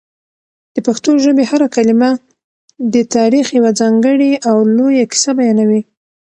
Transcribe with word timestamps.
د 0.73 0.75
پښتو 0.87 1.11
ژبې 1.23 1.43
هره 1.51 1.67
کلمه 1.75 2.09
د 2.93 2.95
تاریخ 3.15 3.45
یوه 3.57 3.71
ځانګړې 3.79 4.31
او 4.49 4.55
لویه 4.77 5.05
کیسه 5.11 5.31
بیانوي. 5.39 5.81